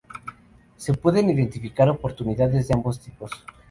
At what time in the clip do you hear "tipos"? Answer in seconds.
2.99-3.29